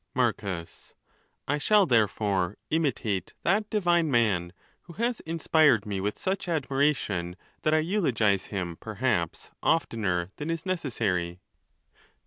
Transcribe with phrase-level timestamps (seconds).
[0.01, 0.17] I.
[0.21, 7.75] Marcus.—I shall, therefore, imitate that divine man, who has inspired me with such admiration that
[7.75, 11.39] I eulogise him perhaps oftener than is necessary.